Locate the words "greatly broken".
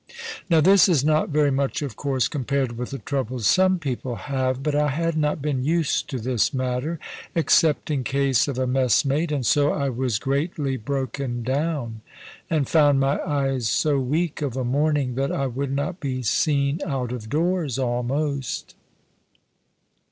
10.17-11.43